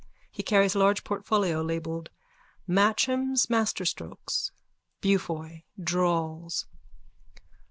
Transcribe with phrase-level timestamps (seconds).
[0.31, 2.07] He carries a large portfolio labelled_
[2.67, 4.49] Matcham's Masterstrokes.)
[4.99, 6.65] BEAUFOY: _(Drawls.)